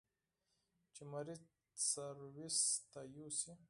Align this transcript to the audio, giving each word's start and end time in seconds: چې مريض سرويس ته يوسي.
چې 0.93 1.03
مريض 1.11 1.41
سرويس 1.89 2.59
ته 2.91 3.01
يوسي. 3.15 3.53